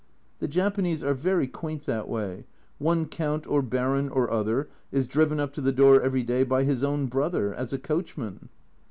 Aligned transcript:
The 0.39 0.47
Japanese 0.47 1.03
are 1.03 1.13
very 1.13 1.45
quaint 1.45 1.85
that 1.85 2.09
way 2.09 2.45
one 2.79 3.05
Count 3.05 3.45
or 3.45 3.61
Baron 3.61 4.09
or 4.09 4.31
other 4.31 4.67
is 4.91 5.05
driven 5.05 5.39
up 5.39 5.53
to 5.53 5.61
the 5.61 5.71
door 5.71 6.01
every 6.01 6.23
day 6.23 6.43
by 6.43 6.63
his 6.63 6.83
own 6.83 7.05
brother 7.05 7.53
as 7.53 7.71
a 7.71 7.77
coachman). 7.77 8.49